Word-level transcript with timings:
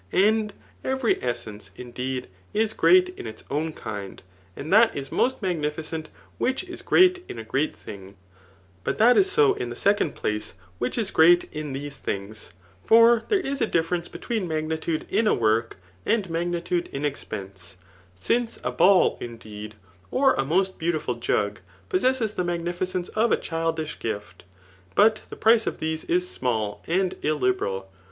And 0.13 0.51
every 0.83 1.17
essense, 1.21 1.69
indeed, 1.75 2.27
isgveat 2.55 3.15
in 3.19 3.27
its 3.27 3.43
own 3.51 3.71
kmd 3.71 4.21
r 4.57 4.63
^^ 4.63 4.69
that 4.71 4.97
Is 4.97 5.11
most 5.11 5.43
magnificent 5.43 6.09
which 6.39 6.63
is 6.63 6.81
great 6.81 7.27
tn 7.27 7.39
a 7.39 7.43
great 7.43 7.75
thing} 7.75 8.15
but 8.83 8.97
that 8.97 9.11
Digitized 9.11 9.13
by 9.13 9.13
Google 9.13 9.23
CHAP^tU 9.23 9.23
KTHICS, 9.27 9.39
147 9.45 9.51
b 9.53 9.61
8D 9.61 9.61
m 9.61 9.69
the 9.69 9.75
second 9.75 10.15
pbce 10.15 10.53
xivhich 10.89 10.97
is 10.97 11.11
great 11.11 11.43
in 11.53 11.73
these 11.73 11.99
things. 11.99 12.51
For 12.83 13.19
4iere 13.21 13.43
is 13.45 13.61
a 13.61 13.67
differenoe 13.67 14.11
between 14.11 14.47
magnitude 14.47 15.05
m 15.11 15.27
a 15.27 15.37
work^ 15.37 15.73
and 16.03 16.29
magnitude 16.31 16.89
in 16.91 17.05
expense; 17.05 17.77
since 18.15 18.59
a 18.63 18.71
ball, 18.71 19.19
indeed, 19.21 19.75
or 20.09 20.33
a 20.33 20.43
moit 20.43 20.79
1)eaiitifiil 20.79 21.19
jug, 21.19 21.59
possess 21.89 22.33
the 22.33 22.43
magnificence 22.43 23.09
of 23.09 23.31
a 23.31 23.37
childish 23.37 23.99
gift; 23.99 24.45
but 24.95 25.21
the 25.29 25.35
price 25.35 25.67
of 25.67 25.77
these 25.77 26.05
is 26.05 26.27
small 26.27 26.81
and 26.87 27.13
illiberal. 27.23 27.87